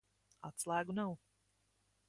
[0.49, 1.15] Atslēgu nav.